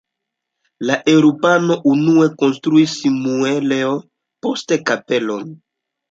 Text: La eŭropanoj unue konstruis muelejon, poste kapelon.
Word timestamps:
La 0.89 0.93
eŭropanoj 1.11 1.75
unue 1.91 2.29
konstruis 2.41 2.95
muelejon, 3.17 3.99
poste 4.47 4.79
kapelon. 4.91 5.45